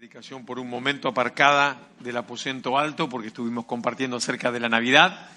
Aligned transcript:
predicación 0.00 0.46
por 0.46 0.58
un 0.58 0.70
momento 0.70 1.08
aparcada 1.08 1.90
del 1.98 2.16
aposento 2.16 2.78
alto 2.78 3.10
porque 3.10 3.28
estuvimos 3.28 3.66
compartiendo 3.66 4.16
acerca 4.16 4.50
de 4.50 4.58
la 4.58 4.70
Navidad. 4.70 5.28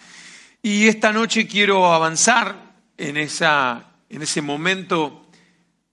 Y 0.62 0.88
esta 0.88 1.12
noche 1.12 1.47
quiero 1.47 1.93
avanzar 1.93 2.73
en, 2.95 3.17
esa, 3.17 3.91
en 4.07 4.21
ese 4.21 4.41
momento 4.41 5.27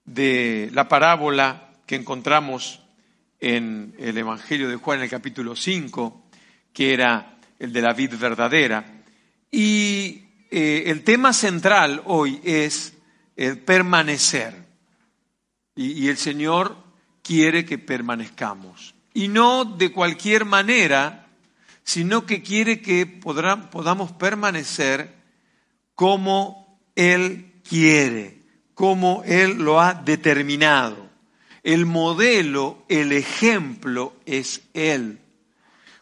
de 0.05 0.69
la 0.71 0.87
parábola 0.87 1.71
que 1.85 1.95
encontramos 1.95 2.81
en 3.41 3.93
el 3.99 4.17
Evangelio 4.17 4.69
de 4.69 4.77
Juan 4.77 4.99
en 4.99 5.03
el 5.03 5.09
capítulo 5.09 5.53
5, 5.53 6.29
que 6.71 6.93
era 6.93 7.39
el 7.59 7.73
de 7.73 7.81
la 7.81 7.91
vid 7.91 8.13
verdadera. 8.17 8.85
Y 9.51 10.23
eh, 10.49 10.83
el 10.85 11.03
tema 11.03 11.33
central 11.33 12.03
hoy 12.05 12.39
es 12.41 12.93
el 13.35 13.59
permanecer. 13.59 14.65
Y, 15.75 16.05
y 16.05 16.07
el 16.07 16.15
Señor 16.15 16.90
quiere 17.21 17.65
que 17.65 17.77
permanezcamos. 17.77 18.95
Y 19.13 19.27
no 19.27 19.65
de 19.65 19.91
cualquier 19.91 20.45
manera, 20.45 21.27
sino 21.83 22.25
que 22.25 22.41
quiere 22.41 22.81
que 22.81 23.05
podamos 23.05 24.11
permanecer 24.13 25.13
como 25.95 26.79
Él 26.95 27.51
quiere, 27.67 28.41
como 28.73 29.23
Él 29.25 29.57
lo 29.57 29.81
ha 29.81 29.93
determinado. 29.93 31.09
El 31.63 31.85
modelo, 31.85 32.83
el 32.89 33.11
ejemplo 33.11 34.15
es 34.25 34.61
Él. 34.73 35.19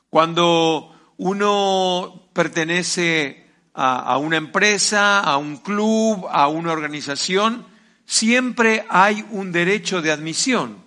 Cuando 0.09 0.95
uno 1.17 2.30
pertenece 2.33 3.45
a, 3.73 4.17
una 4.17 4.38
empresa, 4.38 5.20
a 5.20 5.38
un 5.38 5.58
club, 5.58 6.27
a 6.30 6.47
una 6.47 6.72
organización, 6.72 7.66
siempre 8.05 8.86
hay 8.89 9.25
un 9.31 9.52
derecho 9.52 10.02
de 10.02 10.11
admisión. 10.11 10.77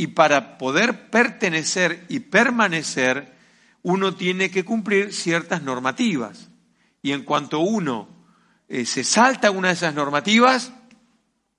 Y 0.00 0.06
para 0.06 0.56
poder 0.56 1.10
pertenecer 1.10 2.06
y 2.08 2.20
permanecer, 2.20 3.34
uno 3.82 4.14
tiene 4.14 4.50
que 4.50 4.64
cumplir 4.64 5.12
ciertas 5.12 5.62
normativas. 5.62 6.48
Y 7.02 7.12
en 7.12 7.22
cuanto 7.22 7.58
uno 7.58 8.08
eh, 8.66 8.86
se 8.86 9.04
salta 9.04 9.50
una 9.50 9.68
de 9.68 9.74
esas 9.74 9.94
normativas, 9.94 10.72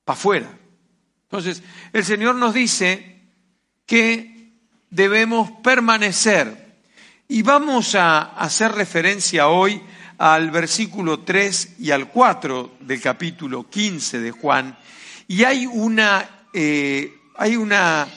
para 0.04 0.18
afuera. 0.18 0.58
Entonces, 1.26 1.62
el 1.94 2.04
Señor 2.04 2.34
nos 2.34 2.56
dice 2.56 3.22
que 3.86 4.56
debemos 4.90 5.52
permanecer. 5.64 6.80
Y 7.28 7.44
vamos 7.44 7.94
a 7.94 8.22
hacer 8.22 8.72
referencia 8.72 9.50
hoy 9.50 9.84
al 10.18 10.50
versículo 10.50 11.20
3 11.20 11.76
y 11.78 11.92
al 11.92 12.10
4 12.10 12.78
del 12.80 13.00
capítulo 13.00 13.70
15 13.70 14.20
de 14.20 14.32
Juan. 14.32 14.80
Y 15.28 15.44
hay 15.44 15.68
una, 15.68 16.48
eh, 16.56 17.20
hay 17.36 17.56
una 17.56 18.08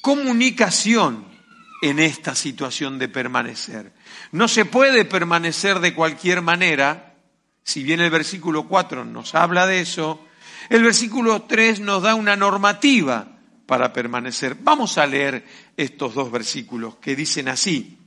comunicación 0.00 1.26
en 1.82 1.98
esta 1.98 2.34
situación 2.34 2.98
de 2.98 3.08
permanecer. 3.08 3.92
No 4.32 4.48
se 4.48 4.64
puede 4.64 5.04
permanecer 5.04 5.80
de 5.80 5.94
cualquier 5.94 6.42
manera, 6.42 7.14
si 7.62 7.82
bien 7.82 8.00
el 8.00 8.10
versículo 8.10 8.68
4 8.68 9.04
nos 9.04 9.34
habla 9.34 9.66
de 9.66 9.80
eso, 9.80 10.24
el 10.68 10.82
versículo 10.82 11.42
3 11.42 11.80
nos 11.80 12.02
da 12.02 12.14
una 12.14 12.36
normativa 12.36 13.38
para 13.66 13.92
permanecer. 13.92 14.56
Vamos 14.60 14.98
a 14.98 15.06
leer 15.06 15.44
estos 15.76 16.14
dos 16.14 16.30
versículos 16.30 16.96
que 16.96 17.16
dicen 17.16 17.48
así. 17.48 17.98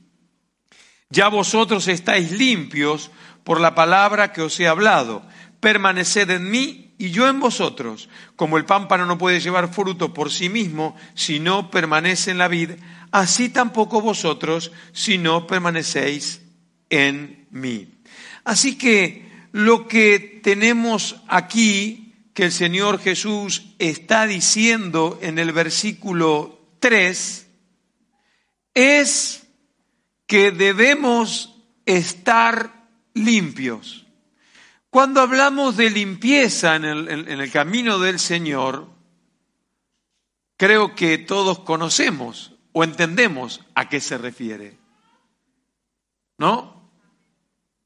Ya 1.10 1.28
vosotros 1.28 1.88
estáis 1.88 2.32
limpios 2.32 3.10
por 3.44 3.60
la 3.60 3.74
palabra 3.74 4.32
que 4.32 4.42
os 4.42 4.58
he 4.60 4.68
hablado. 4.68 5.26
Permaneced 5.60 6.30
en 6.30 6.50
mí 6.50 6.93
y 6.98 7.10
yo 7.10 7.28
en 7.28 7.40
vosotros, 7.40 8.08
como 8.36 8.56
el 8.56 8.64
pámpano 8.64 9.06
no 9.06 9.18
puede 9.18 9.40
llevar 9.40 9.72
fruto 9.72 10.14
por 10.14 10.30
sí 10.30 10.48
mismo 10.48 10.96
si 11.14 11.40
no 11.40 11.70
permanece 11.70 12.30
en 12.30 12.38
la 12.38 12.48
vid, 12.48 12.70
así 13.10 13.48
tampoco 13.48 14.00
vosotros 14.00 14.72
si 14.92 15.18
no 15.18 15.46
permanecéis 15.46 16.42
en 16.90 17.46
mí. 17.50 17.88
Así 18.44 18.76
que 18.76 19.28
lo 19.52 19.88
que 19.88 20.40
tenemos 20.42 21.16
aquí, 21.28 22.12
que 22.34 22.44
el 22.44 22.52
Señor 22.52 23.00
Jesús 23.00 23.74
está 23.78 24.26
diciendo 24.26 25.18
en 25.22 25.38
el 25.38 25.52
versículo 25.52 26.60
3, 26.80 27.46
es 28.74 29.46
que 30.26 30.50
debemos 30.50 31.54
estar 31.86 32.88
limpios. 33.14 34.03
Cuando 34.94 35.22
hablamos 35.22 35.76
de 35.76 35.90
limpieza 35.90 36.76
en 36.76 36.84
el, 36.84 37.50
camino 37.50 37.98
del 37.98 38.20
Señor, 38.20 38.88
creo 40.56 40.94
que 40.94 41.18
todos 41.18 41.58
conocemos 41.58 42.54
o 42.70 42.84
entendemos 42.84 43.60
a 43.74 43.88
qué 43.88 44.00
se 44.00 44.18
refiere. 44.18 44.78
¿No? 46.38 46.92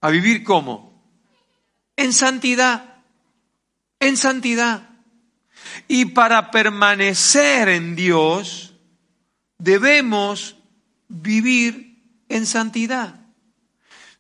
A 0.03 0.11
vivir 0.11 0.45
como? 0.45 1.03
En 1.97 2.13
santidad. 2.13 2.99
En 4.01 4.19
santidad. 4.19 4.91
Y 5.89 6.05
para 6.05 6.51
permanecer 6.51 7.71
en 7.71 7.97
Dios, 7.97 8.75
debemos 9.57 10.57
vivir 11.09 12.03
en 12.29 12.45
santidad. 12.45 13.19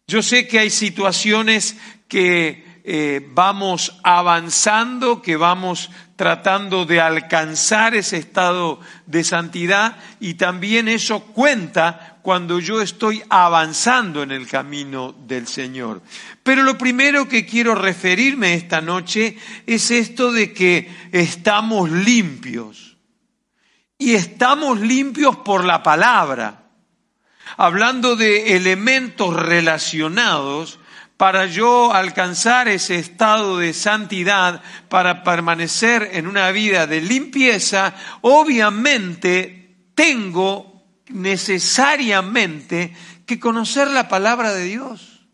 Yo 0.06 0.22
sé 0.22 0.48
que 0.48 0.60
hay 0.60 0.70
situaciones 0.70 1.76
que 2.08 2.66
eh, 2.90 3.20
vamos 3.34 4.00
avanzando, 4.02 5.20
que 5.20 5.36
vamos 5.36 5.90
tratando 6.16 6.86
de 6.86 7.02
alcanzar 7.02 7.94
ese 7.94 8.16
estado 8.16 8.80
de 9.04 9.24
santidad 9.24 9.98
y 10.20 10.34
también 10.34 10.88
eso 10.88 11.20
cuenta 11.20 12.16
cuando 12.22 12.58
yo 12.60 12.80
estoy 12.80 13.22
avanzando 13.28 14.22
en 14.22 14.30
el 14.30 14.48
camino 14.48 15.14
del 15.26 15.46
Señor. 15.46 16.00
Pero 16.42 16.62
lo 16.62 16.78
primero 16.78 17.28
que 17.28 17.44
quiero 17.44 17.74
referirme 17.74 18.54
esta 18.54 18.80
noche 18.80 19.36
es 19.66 19.90
esto 19.90 20.32
de 20.32 20.54
que 20.54 20.90
estamos 21.12 21.90
limpios. 21.90 22.96
Y 23.98 24.14
estamos 24.14 24.80
limpios 24.80 25.36
por 25.36 25.62
la 25.62 25.82
palabra. 25.82 26.70
Hablando 27.58 28.16
de 28.16 28.56
elementos 28.56 29.36
relacionados 29.36 30.78
para 31.18 31.46
yo 31.46 31.92
alcanzar 31.92 32.68
ese 32.68 32.96
estado 32.96 33.58
de 33.58 33.74
santidad, 33.74 34.62
para 34.88 35.24
permanecer 35.24 36.10
en 36.12 36.28
una 36.28 36.52
vida 36.52 36.86
de 36.86 37.00
limpieza, 37.00 37.92
obviamente 38.20 39.90
tengo 39.96 40.84
necesariamente 41.08 42.94
que 43.26 43.40
conocer 43.40 43.88
la 43.88 44.06
palabra 44.06 44.54
de 44.54 44.62
Dios. 44.62 45.26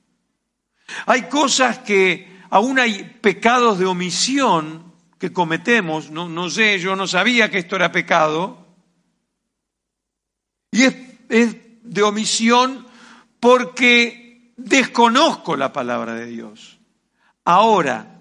Hay 1.05 1.25
cosas 1.25 1.81
que 1.81 2.35
aún 2.49 2.79
hay 2.79 3.19
pecados 3.21 3.79
de 3.79 3.85
omisión 3.85 4.91
que 5.19 5.35
cometemos, 5.35 6.11
no, 6.11 6.49
sé, 6.49 6.79
yo 6.79 6.97
no 6.97 7.07
sabía 7.07 7.51
que 7.51 7.59
esto 7.59 7.77
era 7.77 7.93
pecado, 7.93 8.67
y 10.73 10.85
es 10.85 10.95
de 11.83 12.03
omisión 12.03 12.87
porque 13.39 14.24
desconozco 14.57 15.57
la 15.57 15.73
palabra 15.73 16.15
de 16.15 16.27
Dios. 16.27 16.79
Ahora, 17.45 18.21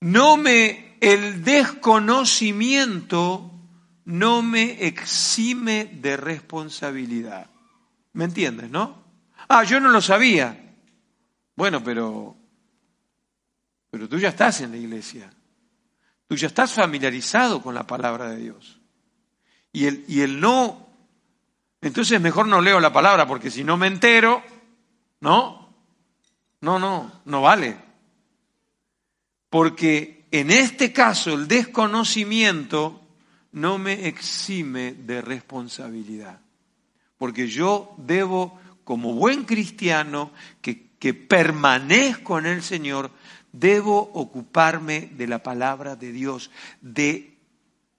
no 0.00 0.36
me, 0.36 0.96
el 1.00 1.42
desconocimiento 1.42 3.50
no 4.04 4.42
me 4.42 4.86
exime 4.86 5.90
de 6.00 6.16
responsabilidad. 6.16 7.50
¿Me 8.12 8.24
entiendes, 8.24 8.70
no? 8.70 9.04
Ah, 9.48 9.64
yo 9.64 9.80
no 9.80 9.90
lo 9.90 10.00
sabía. 10.00 10.74
Bueno, 11.56 11.82
pero, 11.82 12.36
pero 13.90 14.08
tú 14.08 14.18
ya 14.18 14.28
estás 14.28 14.60
en 14.60 14.70
la 14.70 14.76
iglesia. 14.76 15.30
Tú 16.28 16.36
ya 16.36 16.48
estás 16.48 16.72
familiarizado 16.72 17.62
con 17.62 17.74
la 17.74 17.86
palabra 17.86 18.30
de 18.30 18.36
Dios. 18.36 18.80
Y 19.72 19.86
el, 19.86 20.04
y 20.08 20.22
el 20.22 20.40
no, 20.40 20.88
entonces 21.80 22.20
mejor 22.20 22.48
no 22.48 22.60
leo 22.60 22.80
la 22.80 22.92
palabra 22.92 23.26
porque 23.26 23.50
si 23.50 23.62
no 23.62 23.76
me 23.76 23.86
entero, 23.86 24.42
no, 25.26 25.74
no, 26.60 26.78
no, 26.78 27.10
no 27.24 27.42
vale. 27.42 27.76
Porque 29.50 30.24
en 30.30 30.52
este 30.52 30.92
caso 30.92 31.34
el 31.34 31.48
desconocimiento 31.48 33.02
no 33.50 33.76
me 33.76 34.06
exime 34.06 34.92
de 34.92 35.22
responsabilidad. 35.22 36.38
Porque 37.18 37.48
yo 37.48 37.92
debo, 37.96 38.60
como 38.84 39.14
buen 39.14 39.46
cristiano 39.46 40.30
que, 40.60 40.90
que 41.00 41.12
permanezco 41.12 42.38
en 42.38 42.46
el 42.46 42.62
Señor, 42.62 43.10
debo 43.50 43.98
ocuparme 43.98 45.08
de 45.16 45.26
la 45.26 45.42
palabra 45.42 45.96
de 45.96 46.12
Dios, 46.12 46.52
de 46.80 47.36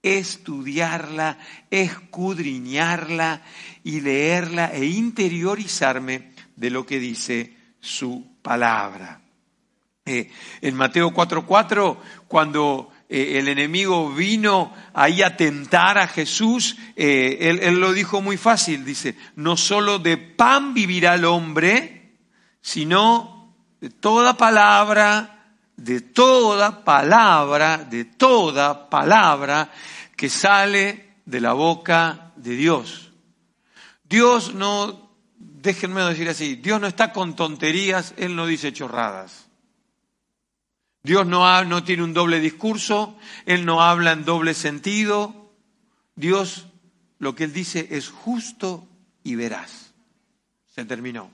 estudiarla, 0.02 1.38
escudriñarla 1.70 3.42
y 3.84 4.00
leerla 4.00 4.72
e 4.72 4.86
interiorizarme 4.86 6.37
de 6.58 6.70
lo 6.70 6.84
que 6.84 6.98
dice 6.98 7.56
su 7.80 8.36
palabra. 8.42 9.20
Eh, 10.04 10.30
en 10.60 10.74
Mateo 10.74 11.12
4:4, 11.12 11.98
cuando 12.26 12.90
eh, 13.08 13.38
el 13.38 13.48
enemigo 13.48 14.10
vino 14.12 14.74
ahí 14.92 15.22
a 15.22 15.36
tentar 15.36 15.98
a 15.98 16.08
Jesús, 16.08 16.76
eh, 16.96 17.38
él, 17.42 17.60
él 17.62 17.78
lo 17.78 17.92
dijo 17.92 18.20
muy 18.20 18.36
fácil, 18.36 18.84
dice, 18.84 19.16
no 19.36 19.56
solo 19.56 19.98
de 19.98 20.16
pan 20.16 20.74
vivirá 20.74 21.14
el 21.14 21.24
hombre, 21.24 22.16
sino 22.60 23.54
de 23.80 23.90
toda 23.90 24.36
palabra, 24.36 25.54
de 25.76 26.00
toda 26.00 26.84
palabra, 26.84 27.78
de 27.78 28.04
toda 28.04 28.90
palabra 28.90 29.70
que 30.16 30.28
sale 30.28 31.18
de 31.24 31.40
la 31.40 31.52
boca 31.52 32.32
de 32.34 32.56
Dios. 32.56 33.12
Dios 34.08 34.54
no, 34.54 35.07
déjenme 35.68 36.00
decir 36.00 36.26
así, 36.30 36.56
Dios 36.56 36.80
no 36.80 36.86
está 36.86 37.12
con 37.12 37.36
tonterías, 37.36 38.14
Él 38.16 38.34
no 38.34 38.46
dice 38.46 38.72
chorradas. 38.72 39.48
Dios 41.02 41.26
no, 41.26 41.62
no 41.64 41.84
tiene 41.84 42.04
un 42.04 42.14
doble 42.14 42.40
discurso, 42.40 43.18
Él 43.44 43.66
no 43.66 43.82
habla 43.82 44.12
en 44.12 44.24
doble 44.24 44.54
sentido. 44.54 45.52
Dios 46.16 46.68
lo 47.18 47.34
que 47.34 47.44
Él 47.44 47.52
dice 47.52 47.86
es 47.90 48.08
justo 48.08 48.88
y 49.22 49.34
veraz. 49.34 49.92
Se 50.74 50.86
terminó. 50.86 51.30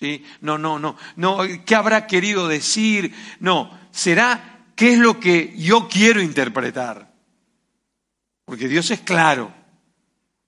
¿Sí? 0.00 0.24
No, 0.40 0.56
no, 0.56 0.78
no, 0.78 0.96
no, 1.16 1.40
¿qué 1.66 1.74
habrá 1.74 2.06
querido 2.06 2.48
decir? 2.48 3.14
No, 3.40 3.78
será 3.90 4.64
qué 4.74 4.94
es 4.94 4.98
lo 4.98 5.20
que 5.20 5.54
yo 5.58 5.86
quiero 5.86 6.22
interpretar. 6.22 7.12
Porque 8.46 8.68
Dios 8.68 8.90
es 8.90 9.00
claro. 9.00 9.52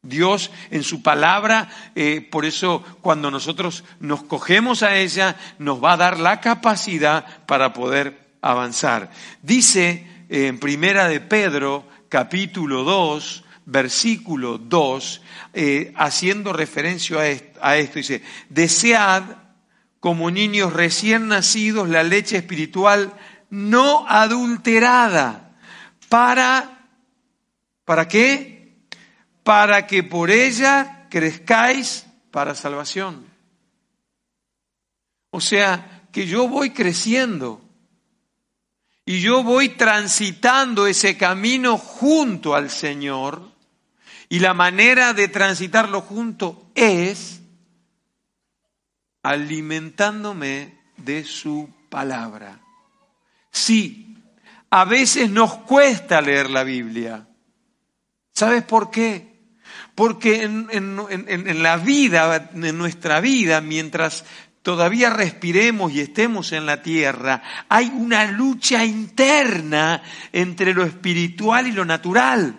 Dios 0.03 0.51
en 0.71 0.83
su 0.83 1.03
palabra, 1.03 1.69
eh, 1.95 2.27
por 2.31 2.47
eso 2.47 2.83
cuando 3.03 3.31
nosotros 3.31 3.85
nos 4.01 4.23
cogemos 4.23 4.83
a 4.83 4.97
ella, 4.97 5.37
nos 5.59 5.83
va 5.83 5.93
a 5.93 5.99
dar 5.99 6.19
la 6.19 6.41
capacidad 6.41 7.45
para 7.47 7.75
poder 7.75 8.19
avanzar. 8.41 9.11
Dice 9.43 10.07
eh, 10.31 10.47
en 10.47 10.59
Primera 10.59 11.07
de 11.07 11.21
Pedro, 11.21 11.87
capítulo 12.09 12.83
2, 12.83 13.45
versículo 13.67 14.57
2, 14.57 15.21
eh, 15.53 15.93
haciendo 15.97 16.55
referencia 16.55 17.19
a 17.61 17.77
esto, 17.77 17.99
dice, 17.99 18.23
desead 18.49 19.23
como 20.01 20.31
niños 20.31 20.73
recién 20.73 21.29
nacidos 21.29 21.91
la 21.91 22.03
leche 22.03 22.39
espiritual 22.39 23.13
no 23.51 24.07
adulterada. 24.09 25.59
¿Para, 26.09 26.89
¿para 27.85 28.09
qué? 28.09 28.60
Para 29.51 29.85
que 29.85 30.05
por 30.05 30.31
ella 30.31 31.09
crezcáis 31.11 32.07
para 32.31 32.55
salvación. 32.55 33.27
O 35.31 35.41
sea, 35.41 36.07
que 36.13 36.29
yo 36.29 36.47
voy 36.47 36.71
creciendo 36.71 37.61
y 39.05 39.21
yo 39.21 39.43
voy 39.43 39.71
transitando 39.71 40.87
ese 40.87 41.17
camino 41.17 41.79
junto 41.79 42.55
al 42.55 42.71
Señor 42.71 43.51
y 44.29 44.39
la 44.39 44.55
manera 44.55 45.15
de 45.15 45.27
transitarlo 45.27 46.01
junto 46.01 46.71
es 46.77 47.41
alimentándome 49.25 50.79
de 50.97 51.25
su 51.25 51.69
palabra. 51.89 52.61
Sí, 53.51 54.17
a 54.71 54.85
veces 54.85 55.29
nos 55.29 55.57
cuesta 55.57 56.21
leer 56.21 56.51
la 56.51 56.63
Biblia. 56.63 57.27
¿Sabes 58.33 58.63
por 58.63 58.93
qué? 58.93 59.30
Porque 60.01 60.45
en, 60.45 61.63
la 61.63 61.77
vida, 61.77 62.51
en 62.55 62.79
nuestra 62.79 63.21
vida, 63.21 63.61
mientras 63.61 64.25
todavía 64.63 65.11
respiremos 65.11 65.93
y 65.93 66.01
estemos 66.01 66.53
en 66.53 66.65
la 66.65 66.83
tierra, 66.83 67.43
hay 67.69 67.93
una 67.95 68.33
lucha 68.33 68.83
interna 68.83 70.03
entre 70.33 70.73
lo 70.73 70.85
espiritual 70.85 71.67
y 71.67 71.73
lo 71.73 71.85
natural. 71.85 72.59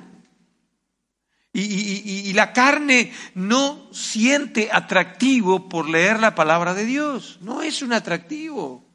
y, 1.51 2.31
la 2.33 2.53
carne 2.53 3.11
no 3.33 3.91
siente 3.91 4.69
atractivo 4.71 5.67
por 5.67 5.89
leer 5.89 6.19
la 6.19 6.35
palabra 6.35 6.75
de 6.75 6.85
Dios. 6.85 7.39
No 7.41 7.63
es 7.63 7.81
un 7.81 7.93
atractivo. 7.93 8.85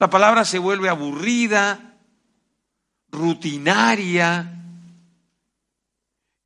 La 0.00 0.10
palabra 0.10 0.44
se 0.44 0.58
vuelve 0.58 0.88
aburrida, 0.88 2.00
rutinaria, 3.12 4.55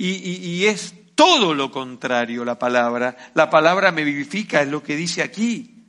y, 0.00 0.66
es 0.66 0.94
todo 1.14 1.54
lo 1.54 1.70
contrario 1.70 2.44
la 2.44 2.58
palabra. 2.58 3.16
La 3.34 3.50
palabra 3.50 3.92
me 3.92 4.04
vivifica, 4.04 4.62
es 4.62 4.68
lo 4.68 4.82
que 4.82 4.96
dice 4.96 5.22
aquí, 5.22 5.84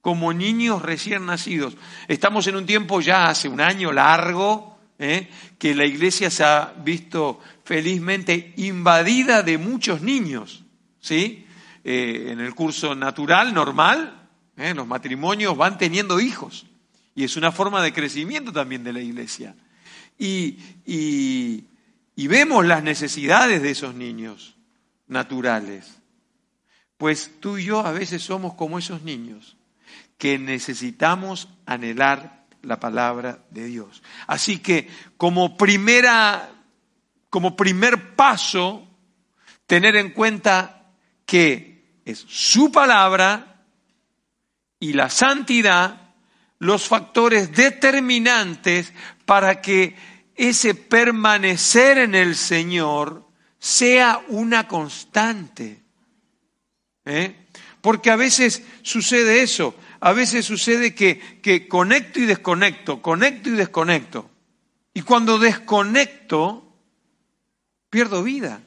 como 0.00 0.32
niños 0.32 0.80
recién 0.80 1.26
nacidos. 1.26 1.76
Estamos 2.08 2.46
en 2.46 2.56
un 2.56 2.64
tiempo 2.64 3.00
ya 3.00 3.28
hace 3.28 3.48
un 3.48 3.60
año 3.60 3.92
largo, 3.92 4.78
¿eh? 4.98 5.28
que 5.58 5.74
la 5.74 5.84
iglesia 5.84 6.30
se 6.30 6.44
ha 6.44 6.72
visto 6.82 7.40
felizmente 7.64 8.54
invadida 8.56 9.42
de 9.42 9.58
muchos 9.58 10.00
niños, 10.00 10.64
¿sí? 11.00 11.46
Eh, 11.84 12.28
en 12.28 12.40
el 12.40 12.54
curso 12.54 12.94
natural, 12.94 13.52
normal, 13.52 14.28
¿eh? 14.56 14.72
los 14.74 14.86
matrimonios 14.86 15.56
van 15.56 15.76
teniendo 15.76 16.18
hijos. 16.18 16.66
Y 17.14 17.24
es 17.24 17.36
una 17.36 17.52
forma 17.52 17.82
de 17.82 17.92
crecimiento 17.92 18.52
también 18.52 18.84
de 18.84 18.92
la 18.94 19.00
iglesia. 19.00 19.54
y, 20.18 20.58
y 20.86 21.64
vemos 22.30 22.64
las 22.64 22.84
necesidades 22.84 23.60
de 23.60 23.72
esos 23.72 23.96
niños 23.96 24.54
naturales. 25.08 25.98
Pues 26.96 27.32
tú 27.40 27.58
y 27.58 27.64
yo 27.64 27.84
a 27.84 27.90
veces 27.90 28.22
somos 28.22 28.54
como 28.54 28.78
esos 28.78 29.02
niños 29.02 29.56
que 30.16 30.38
necesitamos 30.38 31.48
anhelar 31.66 32.46
la 32.62 32.78
palabra 32.78 33.40
de 33.50 33.64
Dios. 33.64 34.02
Así 34.28 34.58
que 34.60 34.88
como 35.16 35.56
primera 35.56 36.50
como 37.30 37.56
primer 37.56 38.14
paso 38.14 38.86
tener 39.66 39.96
en 39.96 40.10
cuenta 40.10 40.92
que 41.26 42.00
es 42.04 42.24
su 42.28 42.70
palabra 42.70 43.64
y 44.78 44.92
la 44.92 45.10
santidad 45.10 46.12
los 46.60 46.86
factores 46.86 47.52
determinantes 47.52 48.92
para 49.24 49.60
que 49.60 49.96
ese 50.40 50.74
permanecer 50.74 51.98
en 51.98 52.14
el 52.14 52.34
Señor 52.34 53.28
sea 53.58 54.24
una 54.28 54.66
constante. 54.66 55.82
¿eh? 57.04 57.46
Porque 57.82 58.10
a 58.10 58.16
veces 58.16 58.62
sucede 58.80 59.42
eso, 59.42 59.74
a 60.00 60.14
veces 60.14 60.46
sucede 60.46 60.94
que, 60.94 61.40
que 61.42 61.68
conecto 61.68 62.20
y 62.20 62.24
desconecto, 62.24 63.02
conecto 63.02 63.50
y 63.50 63.52
desconecto. 63.52 64.30
Y 64.94 65.02
cuando 65.02 65.38
desconecto, 65.38 66.74
pierdo 67.90 68.22
vida, 68.22 68.62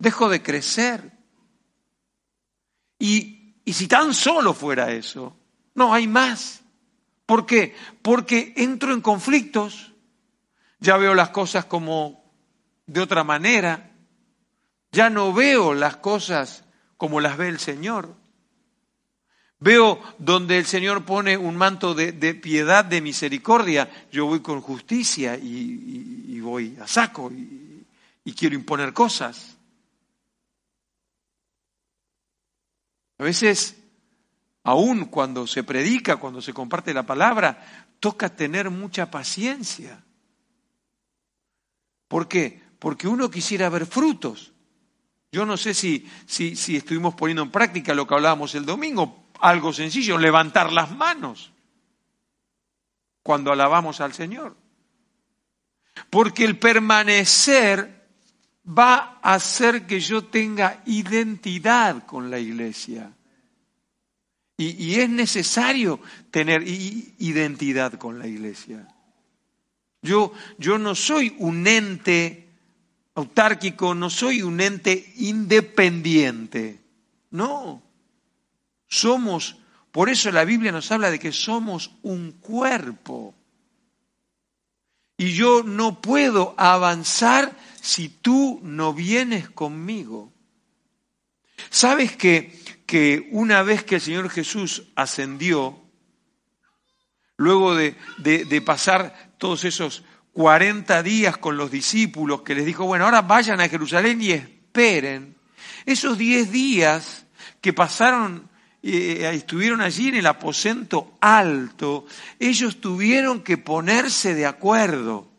dejo 0.00 0.28
de 0.28 0.42
crecer. 0.42 1.12
Y, 2.98 3.54
y 3.64 3.72
si 3.74 3.86
tan 3.86 4.12
solo 4.12 4.54
fuera 4.54 4.90
eso, 4.90 5.36
no 5.76 5.94
hay 5.94 6.08
más. 6.08 6.62
¿Por 7.26 7.46
qué? 7.46 7.76
Porque 8.02 8.54
entro 8.56 8.92
en 8.92 9.02
conflictos 9.02 9.91
ya 10.82 10.96
veo 10.96 11.14
las 11.14 11.30
cosas 11.30 11.64
como 11.64 12.24
de 12.86 13.00
otra 13.00 13.22
manera, 13.22 13.92
ya 14.90 15.10
no 15.10 15.32
veo 15.32 15.74
las 15.74 15.96
cosas 15.96 16.64
como 16.96 17.20
las 17.20 17.36
ve 17.36 17.48
el 17.48 17.60
Señor. 17.60 18.16
Veo 19.60 20.02
donde 20.18 20.58
el 20.58 20.66
Señor 20.66 21.04
pone 21.04 21.36
un 21.36 21.56
manto 21.56 21.94
de, 21.94 22.34
piedad, 22.34 22.84
de 22.84 23.00
misericordia, 23.00 23.88
yo 24.10 24.26
voy 24.26 24.40
con 24.40 24.60
justicia 24.60 25.36
y, 25.36 26.40
voy 26.40 26.76
a 26.82 26.88
saco 26.88 27.30
y, 27.30 27.86
y 28.24 28.32
quiero 28.32 28.56
imponer 28.56 28.92
cosas. 28.92 29.56
A 33.18 33.22
veces, 33.22 33.80
aún 34.64 35.04
cuando 35.04 35.46
se 35.46 35.62
predica, 35.62 36.16
cuando 36.16 36.42
se 36.42 36.52
comparte 36.52 36.92
la 36.92 37.06
palabra, 37.06 37.86
toca 38.00 38.28
tener 38.28 38.68
mucha 38.68 39.08
paciencia 39.12 40.02
¿Por 42.12 42.28
qué? 42.28 42.60
Porque 42.78 43.08
uno 43.08 43.30
quisiera 43.30 43.70
ver 43.70 43.86
frutos. 43.86 44.52
Yo 45.32 45.46
no 45.46 45.56
sé 45.56 45.72
si, 45.72 46.06
si, 46.26 46.56
si 46.56 46.76
estuvimos 46.76 47.14
poniendo 47.14 47.42
en 47.42 47.50
práctica 47.50 47.94
lo 47.94 48.06
que 48.06 48.12
hablábamos 48.12 48.54
el 48.54 48.66
domingo, 48.66 49.30
algo 49.40 49.72
sencillo, 49.72 50.18
levantar 50.18 50.74
las 50.74 50.94
manos 50.94 51.52
cuando 53.22 53.50
alabamos 53.50 54.02
al 54.02 54.12
Señor. 54.12 54.54
Porque 56.10 56.44
el 56.44 56.58
permanecer 56.58 58.04
va 58.68 59.18
a 59.22 59.32
hacer 59.32 59.86
que 59.86 59.98
yo 59.98 60.26
tenga 60.26 60.82
identidad 60.84 62.04
con 62.04 62.30
la 62.30 62.38
iglesia. 62.38 63.10
Y, 64.58 64.84
y, 64.84 64.96
es 64.96 65.08
necesario 65.08 65.98
tener 66.30 66.62
identidad 66.66 67.94
con 67.94 68.18
la 68.18 68.26
iglesia. 68.26 68.86
Yo, 70.02 70.32
yo 70.58 70.78
no 70.78 70.94
soy 70.96 71.34
un 71.38 71.66
ente 71.66 72.48
autárquico, 73.14 73.94
no 73.94 74.10
soy 74.10 74.42
un 74.42 74.60
ente 74.60 75.12
independiente. 75.16 76.80
No. 77.30 77.82
Somos, 78.88 79.56
por 79.92 80.08
eso 80.08 80.30
la 80.32 80.44
Biblia 80.44 80.72
nos 80.72 80.90
habla 80.90 81.10
de 81.10 81.18
que 81.18 81.32
somos 81.32 81.92
un 82.02 82.32
cuerpo. 82.32 83.34
y 85.16 85.34
yo 85.34 85.62
no 85.62 86.00
puedo 86.00 86.54
avanzar 86.58 87.56
si 87.80 88.08
tú 88.08 88.58
no 88.62 88.92
vienes 88.92 89.48
conmigo. 89.48 90.32
¿Sabes 91.70 92.16
que, 92.16 92.58
que 92.86 93.28
una 93.30 93.62
vez 93.62 93.84
que 93.84 93.96
el 93.96 94.00
Señor 94.00 94.30
Jesús 94.30 94.88
ascendió, 94.96 95.80
luego 97.42 97.74
de, 97.74 97.96
de 98.18 98.62
pasar 98.62 99.32
todos 99.38 99.64
esos 99.64 100.04
40 100.32 101.02
días 101.02 101.36
con 101.36 101.56
los 101.56 101.70
discípulos, 101.70 102.42
que 102.42 102.54
les 102.54 102.64
dijo, 102.64 102.86
bueno, 102.86 103.04
ahora 103.04 103.22
vayan 103.22 103.60
a 103.60 103.68
Jerusalén 103.68 104.22
y 104.22 104.30
esperen, 104.30 105.36
esos 105.84 106.16
10 106.16 106.50
días 106.50 107.26
que 107.60 107.72
pasaron 107.72 108.48
eh, 108.82 109.30
estuvieron 109.34 109.80
allí 109.80 110.08
en 110.08 110.16
el 110.16 110.26
aposento 110.26 111.16
alto, 111.20 112.06
ellos 112.38 112.80
tuvieron 112.80 113.42
que 113.42 113.58
ponerse 113.58 114.34
de 114.34 114.46
acuerdo. 114.46 115.30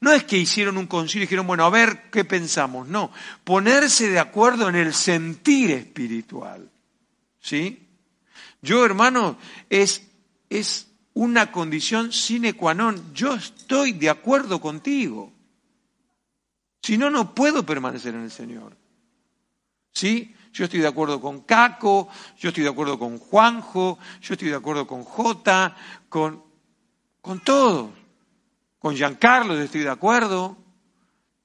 No 0.00 0.12
es 0.12 0.24
que 0.24 0.38
hicieron 0.38 0.76
un 0.76 0.86
concilio 0.86 1.24
y 1.24 1.26
dijeron, 1.26 1.46
bueno, 1.46 1.64
a 1.64 1.70
ver 1.70 2.10
qué 2.10 2.24
pensamos. 2.24 2.88
No, 2.88 3.12
ponerse 3.44 4.08
de 4.08 4.18
acuerdo 4.18 4.68
en 4.68 4.76
el 4.76 4.92
sentir 4.92 5.70
espiritual. 5.70 6.70
¿Sí? 7.40 7.86
Yo, 8.60 8.84
hermano, 8.84 9.38
es, 9.70 10.06
es 10.50 10.89
una 11.20 11.52
condición 11.52 12.12
sine 12.12 12.54
qua 12.54 12.72
non. 12.72 13.12
Yo 13.12 13.34
estoy 13.34 13.92
de 13.92 14.08
acuerdo 14.08 14.58
contigo. 14.58 15.30
Si 16.82 16.96
no, 16.96 17.10
no 17.10 17.34
puedo 17.34 17.64
permanecer 17.66 18.14
en 18.14 18.22
el 18.22 18.30
Señor. 18.30 18.74
¿Sí? 19.92 20.34
Yo 20.52 20.64
estoy 20.64 20.80
de 20.80 20.88
acuerdo 20.88 21.20
con 21.20 21.42
Caco, 21.42 22.08
yo 22.38 22.48
estoy 22.48 22.64
de 22.64 22.70
acuerdo 22.70 22.98
con 22.98 23.18
Juanjo, 23.18 23.98
yo 24.22 24.32
estoy 24.32 24.48
de 24.48 24.56
acuerdo 24.56 24.86
con 24.86 25.04
Jota, 25.04 25.76
con, 26.08 26.42
con 27.20 27.40
todos. 27.40 27.90
Con 28.78 28.96
Giancarlo 28.96 29.60
estoy 29.60 29.82
de 29.82 29.90
acuerdo. 29.90 30.56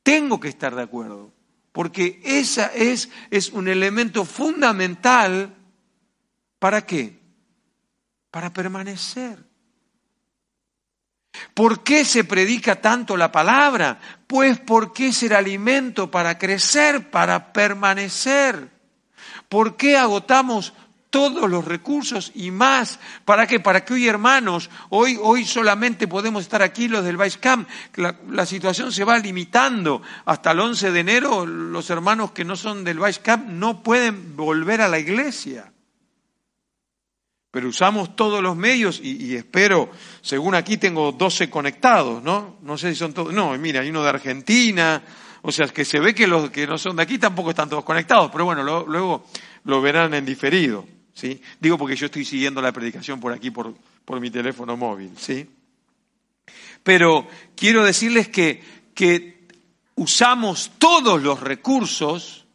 Tengo 0.04 0.40
que 0.40 0.48
estar 0.48 0.74
de 0.74 0.84
acuerdo. 0.84 1.34
Porque 1.74 2.22
esa 2.24 2.68
es, 2.68 3.10
es 3.30 3.50
un 3.50 3.68
elemento 3.68 4.24
fundamental. 4.24 5.54
¿Para 6.60 6.86
qué? 6.86 7.20
Para 8.32 8.54
permanecer. 8.54 9.45
¿Por 11.54 11.84
qué 11.84 12.06
se 12.06 12.24
predica 12.24 12.82
tanto 12.82 13.18
la 13.18 13.32
palabra? 13.32 14.00
Pues 14.28 14.60
porque 14.60 15.08
es 15.08 15.24
el 15.24 15.34
alimento 15.34 16.10
para 16.12 16.38
crecer, 16.38 17.10
para 17.10 17.54
permanecer. 17.54 18.70
¿Por 19.50 19.78
qué 19.78 19.98
agotamos 19.98 20.74
todos 21.10 21.50
los 21.50 21.64
recursos 21.64 22.32
y 22.36 22.52
más? 22.52 23.00
¿Para 23.24 23.48
qué? 23.48 23.60
Para 23.60 23.86
que 23.86 23.94
hoy, 23.94 24.08
hermanos, 24.08 24.70
hoy, 24.90 25.18
hoy 25.22 25.46
solamente 25.46 26.08
podemos 26.08 26.44
estar 26.44 26.62
aquí 26.62 26.88
los 26.88 27.06
del 27.06 27.18
Vice. 27.18 27.40
La, 27.96 28.46
situación 28.46 28.92
se 28.92 29.04
va 29.04 29.18
limitando. 29.18 30.02
Hasta 30.26 30.52
el 30.52 30.60
11 30.60 30.92
de 30.92 31.00
enero 31.00 31.46
los 31.46 31.90
hermanos 31.90 32.32
que 32.32 32.44
no 32.44 32.56
son 32.56 32.84
del 32.84 33.00
Vice 33.00 33.22
no 33.48 33.82
pueden 33.82 34.36
volver 34.36 34.82
a 34.82 34.88
la 34.88 35.00
iglesia. 35.00 35.72
Pero 37.56 37.70
usamos 37.70 38.18
todos 38.18 38.44
los 38.44 38.58
medios 38.58 39.00
y, 39.02 39.34
espero, 39.34 39.90
según 40.20 40.56
aquí 40.56 40.76
tengo 40.76 41.14
12 41.14 41.50
conectados, 41.50 42.22
¿no? 42.22 42.58
No 42.64 42.78
sé 42.78 42.90
si 42.90 42.98
son 42.98 43.14
todos. 43.14 43.34
No, 43.34 43.58
mira, 43.58 43.80
hay 43.80 43.90
uno 43.92 44.04
de 44.04 44.10
Argentina, 44.10 45.02
o 45.42 45.54
sea, 45.54 45.66
que 45.70 45.86
se 45.86 46.02
ve 46.02 46.14
que 46.14 46.28
los 46.28 46.50
que 46.50 46.68
no 46.68 46.78
son 46.78 46.98
de 46.98 47.04
aquí 47.04 47.18
tampoco 47.18 47.52
están 47.52 47.70
todos 47.70 47.86
conectados, 47.86 48.30
pero 48.30 48.44
bueno, 48.44 48.62
luego 48.62 49.26
lo 49.64 49.82
verán 49.82 50.14
en 50.16 50.26
diferido, 50.26 50.86
¿sí? 51.14 51.42
Digo 51.58 51.78
porque 51.78 51.96
yo 51.96 52.08
estoy 52.08 52.26
siguiendo 52.26 52.62
la 52.62 52.74
predicación 52.74 53.22
por 53.22 53.32
aquí, 53.32 53.52
por, 53.52 53.74
por 54.04 54.20
mi 54.20 54.30
teléfono 54.30 54.76
móvil, 54.76 55.12
¿sí? 55.18 55.50
Pero 56.84 57.26
quiero 57.56 57.86
decirles 57.86 58.28
que, 58.28 58.62
que 58.94 59.48
usamos 59.96 60.72
todos 60.78 61.24
los 61.24 61.40
recursos 61.40 62.48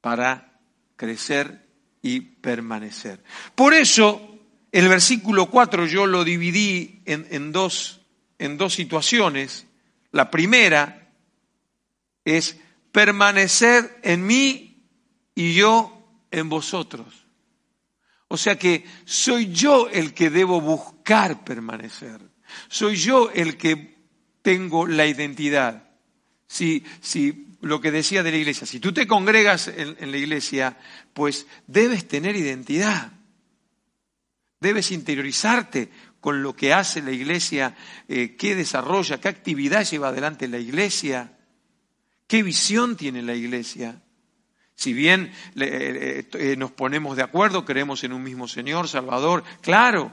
para 0.00 0.52
crecer 0.94 1.63
y 2.04 2.20
permanecer. 2.20 3.24
Por 3.54 3.72
eso, 3.72 4.38
el 4.70 4.88
versículo 4.88 5.46
4 5.46 5.86
yo 5.86 6.06
lo 6.06 6.22
dividí 6.22 7.00
en, 7.06 7.26
en, 7.30 7.50
dos, 7.50 8.02
en 8.38 8.58
dos 8.58 8.74
situaciones. 8.74 9.66
La 10.12 10.30
primera 10.30 11.10
es 12.22 12.58
permanecer 12.92 14.00
en 14.02 14.26
mí 14.26 14.84
y 15.34 15.54
yo 15.54 16.06
en 16.30 16.50
vosotros. 16.50 17.06
O 18.28 18.36
sea 18.36 18.58
que 18.58 18.84
soy 19.06 19.50
yo 19.50 19.88
el 19.88 20.12
que 20.12 20.28
debo 20.28 20.60
buscar 20.60 21.42
permanecer. 21.42 22.20
Soy 22.68 22.96
yo 22.96 23.30
el 23.30 23.56
que 23.56 23.96
tengo 24.42 24.86
la 24.86 25.06
identidad. 25.06 25.88
Si, 26.46 26.84
si 27.00 27.53
lo 27.64 27.80
que 27.80 27.90
decía 27.90 28.22
de 28.22 28.30
la 28.30 28.36
iglesia, 28.36 28.66
si 28.66 28.80
tú 28.80 28.92
te 28.92 29.06
congregas 29.06 29.68
en, 29.68 30.10
la 30.10 30.16
iglesia, 30.16 30.78
pues 31.12 31.46
debes 31.66 32.06
tener 32.06 32.36
identidad. 32.36 33.12
Debes 34.60 34.90
interiorizarte 34.92 35.90
con 36.20 36.42
lo 36.42 36.56
que 36.56 36.72
hace 36.72 37.02
la 37.02 37.12
iglesia, 37.12 37.76
eh, 38.08 38.34
qué 38.36 38.54
desarrolla, 38.54 39.20
qué 39.20 39.28
actividad 39.28 39.84
lleva 39.84 40.08
adelante 40.08 40.48
la 40.48 40.58
iglesia. 40.58 41.36
¿Qué 42.26 42.42
visión 42.42 42.96
tiene 42.96 43.22
la 43.22 43.34
iglesia? 43.34 44.02
Si 44.74 44.92
bien 44.92 45.32
eh, 45.56 46.26
eh, 46.32 46.56
nos 46.56 46.72
ponemos 46.72 47.16
de 47.16 47.22
acuerdo, 47.22 47.64
creemos 47.64 48.02
en 48.04 48.12
un 48.12 48.22
mismo 48.22 48.48
Señor, 48.48 48.88
Salvador, 48.88 49.44
claro. 49.60 50.12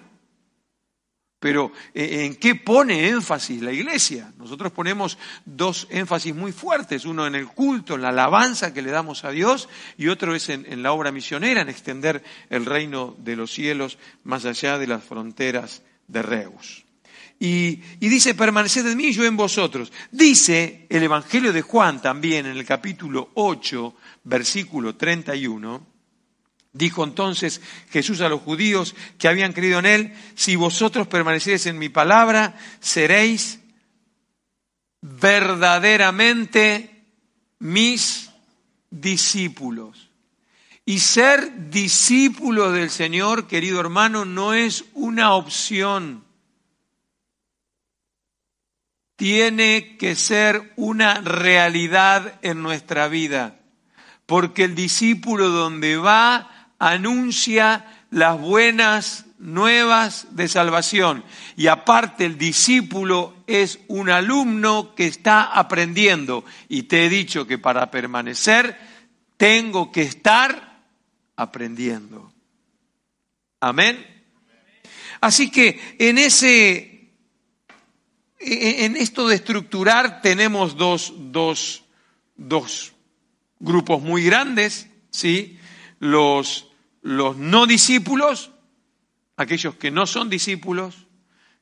Pero 1.41 1.71
eh, 1.95 2.25
¿en 2.25 2.35
qué 2.35 2.53
pone 2.53 3.09
énfasis 3.09 3.63
la 3.63 3.73
iglesia? 3.73 4.31
Nosotros 4.37 4.71
ponemos 4.71 5.17
dos 5.43 5.87
énfasis 5.89 6.35
muy 6.35 6.51
fuertes, 6.51 7.03
uno 7.03 7.25
en 7.25 7.33
el 7.33 7.47
culto, 7.47 7.95
en 7.95 8.03
la 8.03 8.09
alabanza 8.09 8.75
que 8.75 8.83
le 8.83 8.91
damos 8.91 9.25
a 9.25 9.31
Dios, 9.31 9.67
y 9.97 10.09
otro 10.09 10.35
es 10.35 10.49
en, 10.49 10.83
la 10.83 10.91
obra 10.91 11.11
misionera, 11.11 11.61
en 11.61 11.69
extender 11.69 12.23
el 12.51 12.63
reino 12.67 13.15
de 13.17 13.35
los 13.35 13.51
cielos 13.51 13.97
más 14.23 14.45
allá 14.45 14.77
de 14.77 14.85
las 14.85 15.03
fronteras 15.03 15.81
de 16.07 16.21
Reus. 16.21 16.85
Y, 17.39 17.77
dice, 17.99 18.35
permaneced 18.35 18.85
en 18.85 18.97
mí 18.97 19.05
y 19.05 19.13
yo 19.13 19.25
en 19.25 19.35
vosotros. 19.35 19.91
Dice 20.11 20.85
el 20.89 21.01
Evangelio 21.01 21.51
de 21.51 21.63
Juan 21.63 22.03
también 22.03 22.45
en 22.45 22.55
el 22.55 22.65
capítulo 22.65 23.31
8, 23.33 23.95
versículo 24.25 24.95
31. 24.95 25.90
Dijo 26.73 27.03
entonces 27.03 27.61
Jesús 27.89 28.21
a 28.21 28.29
los 28.29 28.41
judíos 28.41 28.95
que 29.17 29.27
habían 29.27 29.53
creído 29.53 29.79
en 29.79 29.85
él, 29.85 30.13
si 30.35 30.55
vosotros 30.55 31.07
permaneciereis 31.07 31.65
en 31.65 31.77
mi 31.77 31.89
palabra, 31.89 32.57
seréis 32.79 33.59
verdaderamente 35.01 37.05
mis 37.59 38.29
discípulos. 38.89 40.09
Y 40.85 40.99
ser 40.99 41.69
discípulo 41.69 42.71
del 42.71 42.89
Señor, 42.89 43.47
querido 43.47 43.79
hermano, 43.79 44.25
no 44.25 44.53
es 44.53 44.85
una 44.93 45.33
opción 45.33 46.23
tiene 49.21 49.97
que 49.97 50.15
ser 50.15 50.73
una 50.77 51.21
realidad 51.21 52.39
en 52.41 52.63
nuestra 52.63 53.07
vida, 53.07 53.59
porque 54.25 54.63
el 54.63 54.73
discípulo 54.73 55.49
donde 55.49 55.95
va 55.95 56.60
anuncia 56.81 57.85
las 58.09 58.39
buenas 58.39 59.25
nuevas 59.37 60.27
de 60.31 60.47
salvación. 60.47 61.23
Y 61.55 61.67
aparte 61.67 62.25
el 62.25 62.39
discípulo 62.39 63.35
es 63.45 63.79
un 63.87 64.09
alumno 64.09 64.95
que 64.95 65.05
está 65.05 65.43
aprendiendo. 65.43 66.43
Y 66.67 66.83
te 66.83 67.05
he 67.05 67.09
dicho 67.09 67.45
que 67.45 67.59
para 67.59 67.91
permanecer 67.91 68.77
tengo 69.37 69.91
que 69.91 70.01
estar 70.01 70.81
aprendiendo. 71.35 72.33
Amén. 73.59 74.03
Así 75.21 75.51
que 75.51 75.95
en 75.99 76.17
ese 76.17 76.91
en 78.39 78.97
esto 78.97 79.27
de 79.27 79.35
estructurar 79.35 80.23
tenemos 80.23 80.75
dos, 80.75 81.13
dos, 81.15 81.83
dos 82.35 82.93
grupos 83.59 84.01
muy 84.01 84.23
grandes, 84.23 84.87
¿sí? 85.11 85.59
Los, 85.99 86.70
los 87.01 87.37
no 87.37 87.65
discípulos, 87.65 88.51
aquellos 89.37 89.75
que 89.75 89.91
no 89.91 90.05
son 90.05 90.29
discípulos, 90.29 91.07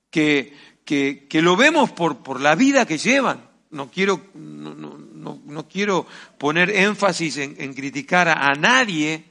que, 0.10 0.56
que, 0.86 1.28
que 1.30 1.42
lo 1.42 1.56
vemos 1.56 1.92
por, 1.92 2.24
por, 2.24 2.42
la 2.42 2.56
vida 2.56 2.86
que 2.86 2.98
llevan. 2.98 3.50
No 3.72 3.92
quiero, 3.92 4.30
no, 4.34 4.74
no, 4.74 5.42
no 5.46 5.68
quiero 5.68 6.08
poner 6.38 6.72
énfasis 6.72 7.38
en, 7.38 7.74
criticar 7.74 8.28
a, 8.28 8.48
a 8.48 8.54
nadie, 8.56 9.26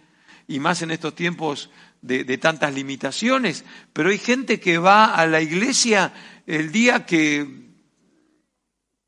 y 0.47 0.61
más 0.61 0.81
en 0.83 0.91
estos 0.91 1.15
tiempos 1.15 1.71
de, 2.01 2.25
de 2.25 2.39
tantas 2.39 2.73
limitaciones, 2.73 3.65
pero 3.93 4.11
hay 4.11 4.19
gente 4.19 4.61
que 4.61 4.79
va 4.79 5.15
a 5.15 5.27
la 5.27 5.41
iglesia 5.41 6.13
el 6.47 6.73
día 6.73 7.05
que, 7.05 7.69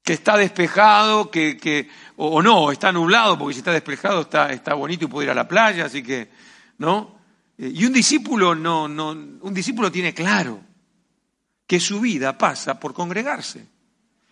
que 0.02 0.12
está 0.12 0.36
despejado, 0.36 1.30
que, 1.30 1.56
que, 1.56 1.88
o, 2.16 2.42
no, 2.42 2.72
está 2.72 2.92
nublado, 2.92 3.38
porque 3.38 3.54
si 3.54 3.60
está 3.60 3.72
despejado 3.72 4.22
está, 4.22 4.52
está 4.52 4.74
bonito 4.74 5.04
y 5.04 5.08
puede 5.08 5.26
ir 5.26 5.30
a 5.30 5.34
la 5.34 5.48
playa, 5.48 5.86
así 5.86 6.02
que, 6.02 6.28
¿no? 6.80 7.14
Eh, 7.58 7.70
y 7.74 7.84
un 7.84 7.92
discípulo 7.92 8.54
no, 8.54 8.88
no, 8.88 9.10
un 9.10 9.54
discípulo 9.54 9.92
tiene 9.92 10.14
claro 10.14 10.60
que 11.66 11.78
su 11.78 12.00
vida 12.00 12.36
pasa 12.36 12.80
por 12.80 12.94
congregarse. 12.94 13.68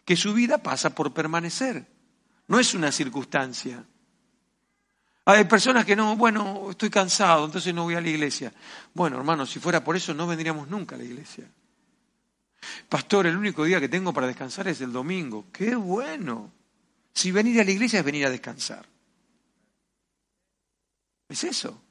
que 0.04 0.16
su 0.16 0.32
vida 0.32 0.56
pasa 0.56 0.94
por 0.94 1.12
permanecer. 1.12 1.86
No 2.46 2.58
es 2.58 2.72
una 2.72 2.90
circunstancia. 2.90 3.84
Hay 5.26 5.44
personas 5.44 5.84
que 5.84 5.94
no, 5.94 6.16
bueno, 6.16 6.70
estoy 6.70 6.88
cansado, 6.88 7.44
entonces 7.44 7.74
no 7.74 7.82
voy 7.82 7.94
a 7.94 8.00
la 8.00 8.08
iglesia. 8.08 8.50
Bueno, 8.94 9.18
hermano, 9.18 9.44
si 9.44 9.60
fuera 9.60 9.84
por 9.84 9.94
eso 9.94 10.14
no 10.14 10.26
vendríamos 10.26 10.66
nunca 10.66 10.94
a 10.94 10.98
la 10.98 11.04
iglesia. 11.04 11.44
Pastor, 12.88 13.26
el 13.26 13.36
único 13.36 13.64
día 13.64 13.78
que 13.78 13.90
tengo 13.90 14.14
para 14.14 14.26
descansar 14.26 14.66
es 14.68 14.80
el 14.80 14.90
domingo. 14.90 15.44
¡Qué 15.52 15.76
bueno! 15.76 16.50
Si 17.12 17.30
venir 17.30 17.60
a 17.60 17.64
la 17.64 17.70
iglesia 17.70 17.98
es 17.98 18.04
venir 18.06 18.24
a 18.24 18.30
descansar. 18.30 18.86
Es 21.28 21.44
eso. 21.44 21.82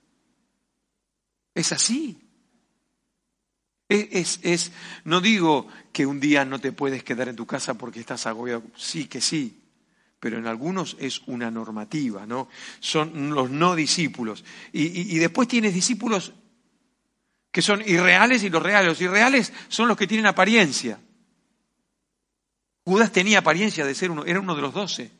Es 1.58 1.72
así. 1.72 2.16
Es, 3.90 4.40
es, 4.44 4.72
no 5.06 5.22
digo 5.22 5.68
que 5.92 6.06
un 6.06 6.20
día 6.20 6.46
no 6.46 6.60
te 6.60 6.72
puedes 6.72 7.04
quedar 7.04 7.30
en 7.30 7.36
tu 7.36 7.48
casa 7.48 7.74
porque 7.74 8.00
estás 8.00 8.28
agobiado. 8.28 8.62
Sí 8.76 9.08
que 9.08 9.22
sí. 9.22 9.64
Pero 10.20 10.38
en 10.38 10.46
algunos 10.46 10.96
es 11.00 11.24
una 11.26 11.50
normativa, 11.50 12.28
¿no? 12.28 12.48
Son 12.80 13.34
los 13.34 13.50
no 13.50 13.76
discípulos. 13.76 14.46
Y, 14.72 15.16
y 15.16 15.18
después 15.18 15.48
tienes 15.48 15.74
discípulos 15.74 16.34
que 17.52 17.64
son 17.64 17.82
irreales 17.82 18.44
y 18.44 18.52
los 18.52 18.62
reales. 18.62 18.90
Los 18.90 19.02
irreales 19.02 19.52
son 19.68 19.88
los 19.88 19.98
que 19.98 20.06
tienen 20.06 20.28
apariencia. 20.28 21.00
Judas 22.84 23.12
tenía 23.12 23.40
apariencia 23.40 23.84
de 23.84 23.96
ser 23.96 24.12
uno, 24.12 24.26
era 24.26 24.40
uno 24.40 24.56
de 24.56 24.62
los 24.62 24.76
doce. 24.76 25.12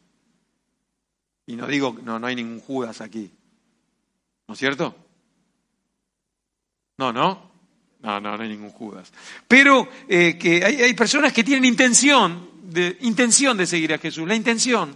Y 1.48 1.56
no 1.56 1.66
digo, 1.66 1.98
no, 2.04 2.20
no 2.20 2.28
hay 2.28 2.36
ningún 2.36 2.60
Judas 2.60 3.02
aquí. 3.02 3.34
¿No 4.48 4.54
es 4.54 4.60
cierto? 4.60 5.07
No, 6.98 7.14
no. 7.14 7.48
No, 8.02 8.22
no, 8.22 8.38
no 8.38 8.44
hay 8.44 8.50
ningún 8.50 8.70
Judas. 8.70 9.12
Pero 9.48 9.90
eh, 10.08 10.38
que 10.38 10.64
hay, 10.64 10.94
personas 10.94 11.34
que 11.34 11.44
tienen 11.44 11.66
intención 11.66 12.50
de, 12.64 12.98
intención 13.02 13.58
de 13.58 13.66
seguir 13.66 13.94
a 13.94 13.98
Jesús, 13.98 14.28
la 14.28 14.36
intención. 14.36 14.96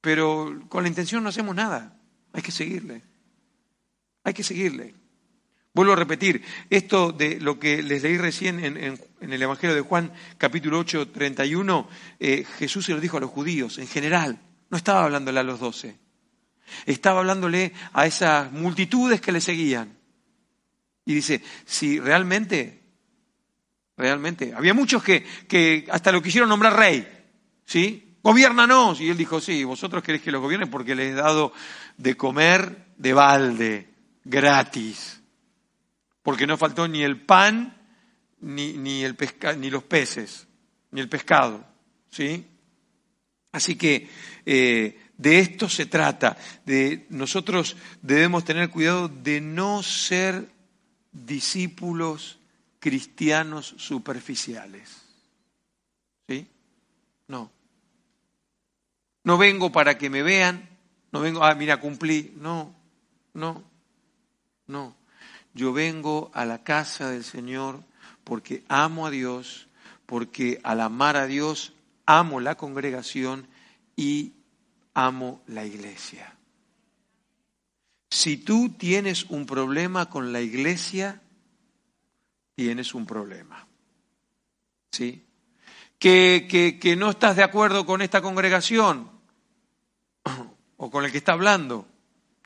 Pero 0.00 0.62
con 0.68 0.82
la 0.82 0.88
intención 0.88 1.22
no 1.22 1.28
hacemos 1.28 1.54
nada. 1.54 1.96
Hay 2.32 2.42
que 2.42 2.52
seguirle. 2.52 3.02
Hay 4.24 4.32
que 4.32 4.42
seguirle. 4.42 4.94
Vuelvo 5.72 5.92
a 5.92 5.96
repetir, 5.96 6.42
esto 6.68 7.12
de 7.12 7.38
lo 7.38 7.60
que 7.60 7.82
les 7.82 8.02
leí 8.02 8.18
recién 8.18 8.64
en, 8.64 8.98
el 9.20 9.42
Evangelio 9.42 9.76
de 9.76 9.82
Juan, 9.82 10.12
capítulo 10.36 10.80
8, 10.80 11.08
31, 11.10 11.88
eh, 12.18 12.44
Jesús 12.58 12.86
se 12.86 12.92
lo 12.92 13.00
dijo 13.00 13.18
a 13.18 13.20
los 13.20 13.30
judíos 13.30 13.78
en 13.78 13.86
general, 13.86 14.40
no 14.68 14.76
estaba 14.76 15.04
hablándole 15.04 15.38
a 15.38 15.44
los 15.44 15.60
doce, 15.60 15.96
estaba 16.86 17.20
hablándole 17.20 17.72
a 17.92 18.04
esas 18.04 18.50
multitudes 18.50 19.20
que 19.20 19.30
le 19.30 19.40
seguían. 19.40 19.99
Y 21.04 21.14
dice, 21.14 21.42
si 21.64 21.98
realmente, 21.98 22.82
realmente, 23.96 24.52
había 24.54 24.74
muchos 24.74 25.02
que, 25.02 25.24
que 25.48 25.86
hasta 25.90 26.12
lo 26.12 26.22
quisieron 26.22 26.48
nombrar 26.48 26.76
rey, 26.76 27.06
¿sí? 27.64 28.16
Gobiernanos. 28.22 29.00
Y 29.00 29.08
él 29.08 29.16
dijo, 29.16 29.40
sí, 29.40 29.64
vosotros 29.64 30.02
queréis 30.02 30.22
que 30.22 30.30
los 30.30 30.42
gobiernen 30.42 30.70
porque 30.70 30.94
les 30.94 31.12
he 31.12 31.14
dado 31.14 31.52
de 31.96 32.16
comer 32.16 32.86
de 32.96 33.12
balde, 33.12 33.88
gratis. 34.24 35.22
Porque 36.22 36.46
no 36.46 36.58
faltó 36.58 36.86
ni 36.86 37.02
el 37.02 37.20
pan, 37.20 37.76
ni, 38.40 38.74
ni, 38.74 39.02
el 39.04 39.16
ni 39.58 39.70
los 39.70 39.84
peces, 39.84 40.46
ni 40.90 41.00
el 41.00 41.08
pescado, 41.08 41.66
¿sí? 42.10 42.46
Así 43.52 43.76
que 43.76 44.08
eh, 44.46 45.00
de 45.16 45.38
esto 45.40 45.68
se 45.68 45.86
trata, 45.86 46.36
de 46.64 47.06
nosotros 47.10 47.76
debemos 48.00 48.44
tener 48.44 48.70
cuidado 48.70 49.08
de 49.08 49.40
no 49.40 49.82
ser 49.82 50.48
discípulos 51.12 52.38
cristianos 52.78 53.74
superficiales. 53.78 55.02
¿Sí? 56.28 56.48
No. 57.28 57.50
No 59.22 59.38
vengo 59.38 59.70
para 59.70 59.98
que 59.98 60.10
me 60.10 60.22
vean, 60.22 60.68
no 61.12 61.20
vengo, 61.20 61.44
ah, 61.44 61.54
mira, 61.54 61.80
cumplí. 61.80 62.32
No, 62.36 62.74
no, 63.34 63.62
no. 64.66 64.96
Yo 65.52 65.72
vengo 65.72 66.30
a 66.32 66.44
la 66.44 66.62
casa 66.62 67.10
del 67.10 67.24
Señor 67.24 67.82
porque 68.24 68.64
amo 68.68 69.06
a 69.06 69.10
Dios, 69.10 69.68
porque 70.06 70.60
al 70.62 70.80
amar 70.80 71.16
a 71.16 71.26
Dios 71.26 71.72
amo 72.06 72.40
la 72.40 72.56
congregación 72.56 73.48
y 73.96 74.34
amo 74.94 75.42
la 75.46 75.64
iglesia. 75.64 76.34
Si 78.10 78.38
tú 78.38 78.70
tienes 78.70 79.24
un 79.30 79.46
problema 79.46 80.10
con 80.10 80.32
la 80.32 80.40
iglesia, 80.40 81.22
tienes 82.54 82.94
un 82.94 83.06
problema. 83.06 83.66
¿Sí? 84.90 85.24
Que, 85.98 86.48
que, 86.50 86.78
que 86.78 86.96
no 86.96 87.10
estás 87.10 87.36
de 87.36 87.44
acuerdo 87.44 87.86
con 87.86 88.02
esta 88.02 88.20
congregación 88.20 89.10
o 90.76 90.90
con 90.90 91.04
el 91.04 91.12
que 91.12 91.18
está 91.18 91.32
hablando, 91.32 91.86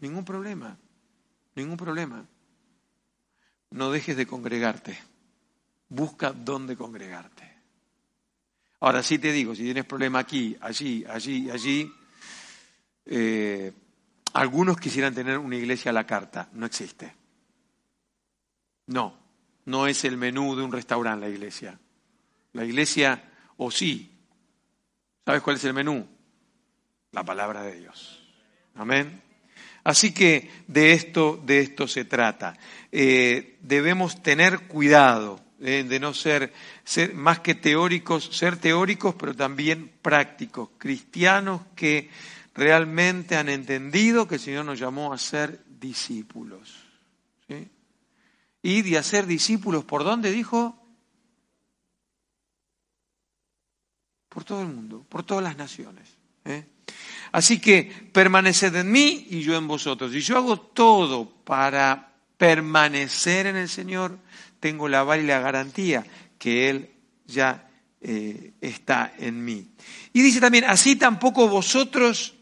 ningún 0.01 0.25
problema, 0.25 0.77
ningún 1.55 1.77
problema. 1.77 2.27
No 3.71 3.91
dejes 3.91 4.17
de 4.17 4.27
congregarte. 4.27 4.99
Busca 5.89 6.33
dónde 6.33 6.77
congregarte. 6.77 7.55
Ahora 8.81 9.03
sí 9.03 9.19
te 9.19 9.33
digo, 9.33 9.55
si 9.55 9.63
tienes 9.63 9.87
problema 9.87 10.19
aquí, 10.19 10.57
allí, 10.61 11.05
allí, 11.09 11.49
allí, 11.49 11.93
eh, 13.07 13.73
algunos 14.35 14.79
quisieran 14.79 15.15
tener 15.15 15.39
una 15.39 15.57
iglesia 15.57 15.91
a 15.91 15.95
la 15.95 16.07
carta. 16.07 16.49
No 16.53 16.67
existe. 16.67 17.15
No, 18.87 19.17
no 19.65 19.87
es 19.87 20.05
el 20.05 20.17
menú 20.17 20.57
de 20.57 20.63
un 20.63 20.73
restaurante 20.73 21.27
la 21.27 21.33
iglesia. 21.33 21.79
La 22.53 22.65
iglesia, 22.65 23.31
o 23.57 23.71
sí. 23.71 24.11
¿Sabes 25.25 25.41
cuál 25.41 25.57
es 25.57 25.65
el 25.65 25.73
menú? 25.73 26.07
La 27.13 27.25
palabra 27.25 27.63
de 27.63 27.77
Dios. 27.77 28.23
Amén. 28.75 29.23
Así 29.85 30.13
que 30.13 30.51
de 30.67 30.93
esto, 30.93 31.41
de 31.45 31.61
esto 31.61 31.87
se 31.87 32.05
trata. 32.05 32.59
Eh, 32.91 33.59
debemos 33.61 34.23
tener 34.23 34.67
cuidado 34.67 35.41
eh, 35.61 35.85
de 35.89 36.01
no 36.01 36.13
ser, 36.13 36.53
ser 36.83 37.15
más 37.15 37.39
que 37.39 37.55
teóricos, 37.55 38.25
ser 38.33 38.57
teóricos, 38.57 39.15
pero 39.15 39.35
también 39.35 39.93
prácticos, 40.03 40.71
cristianos 40.77 41.63
que 41.77 42.11
realmente 42.55 43.37
han 43.37 43.49
entendido 43.49 44.29
que 44.29 44.37
el 44.37 44.41
Señor 44.41 44.65
nos 44.65 44.79
llamó 44.79 45.13
a 45.13 45.19
ser 45.19 45.65
discípulos. 45.67 46.83
Y 48.67 48.81
de 48.81 48.97
hacer 48.97 49.27
discípulos, 49.27 49.85
¿por 49.85 50.05
dónde 50.05 50.33
dijo? 50.33 50.81
Por 54.31 54.43
todo 54.43 54.63
el 54.63 54.69
mundo, 54.69 55.05
por 55.07 55.23
todas 55.23 55.45
las 55.45 55.59
naciones. 55.59 56.09
¿eh? 56.47 56.65
Así 57.33 57.61
que 57.61 58.09
permaneced 58.11 58.75
en 58.75 58.91
mí 58.91 59.27
y 59.29 59.43
yo 59.43 59.55
en 59.57 59.69
vosotros. 59.69 60.15
Y 60.15 60.21
yo 60.21 60.39
hago 60.39 60.59
todo 60.59 61.29
para 61.45 62.15
permanecer 62.39 63.47
en 63.47 63.57
el 63.57 63.69
Señor, 63.69 64.19
tengo 64.61 64.89
la 64.89 65.05
y 65.19 65.25
la 65.25 65.41
garantía 65.41 66.07
que 66.39 66.71
Él 66.71 66.91
ya 67.27 67.69
eh, 68.01 68.53
está 68.61 69.15
en 69.19 69.45
mí. 69.45 69.69
Y 70.13 70.23
dice 70.23 70.41
también, 70.41 70.65
así 70.65 70.97
tampoco 70.97 71.49
vosotros 71.49 72.34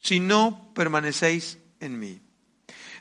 si 0.00 0.20
no 0.20 0.72
permanecéis 0.74 1.58
en 1.80 1.98
mí. 1.98 2.20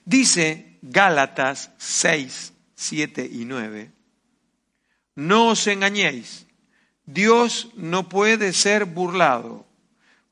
Dice 0.06 0.78
Gálatas 0.82 1.72
6, 1.78 2.54
7 2.76 3.30
y 3.32 3.46
9, 3.46 3.92
no 5.16 5.50
os 5.50 5.68
engañéis, 5.68 6.48
Dios 7.06 7.70
no 7.76 8.10
puede 8.10 8.54
ser 8.54 8.86
burlado, 8.86 9.66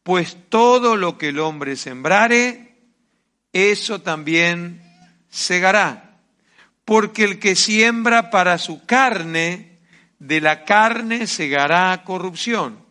pues 0.03 0.37
todo 0.49 0.97
lo 0.97 1.17
que 1.17 1.29
el 1.29 1.39
hombre 1.39 1.75
sembrare, 1.75 2.75
eso 3.53 4.01
también 4.01 4.81
segará. 5.29 6.19
Porque 6.85 7.23
el 7.23 7.39
que 7.39 7.55
siembra 7.55 8.29
para 8.29 8.57
su 8.57 8.85
carne, 8.85 9.79
de 10.19 10.41
la 10.41 10.63
carne 10.63 11.27
segará 11.27 12.03
corrupción, 12.05 12.85